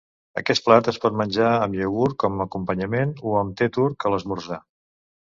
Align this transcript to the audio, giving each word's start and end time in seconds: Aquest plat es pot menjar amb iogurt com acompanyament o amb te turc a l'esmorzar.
Aquest 0.41 0.61
plat 0.67 0.87
es 0.91 0.95
pot 1.01 1.17
menjar 1.17 1.49
amb 1.65 1.77
iogurt 1.79 2.15
com 2.23 2.41
acompanyament 2.45 3.11
o 3.33 3.35
amb 3.41 3.53
te 3.61 3.67
turc 3.77 4.07
a 4.09 4.13
l'esmorzar. 4.15 4.59